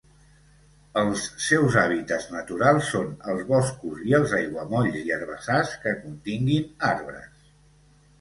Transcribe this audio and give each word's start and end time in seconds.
Els 0.99 1.25
seus 1.47 1.75
hàbitats 1.81 2.23
naturals 2.35 2.87
són 2.93 3.11
els 3.33 3.43
boscos 3.51 3.99
i 4.13 4.15
els 4.21 4.33
aiguamolls 4.39 4.97
i 5.03 5.13
herbassars 5.19 5.75
que 5.85 5.93
continguin 6.07 6.83
arbres. 6.89 7.29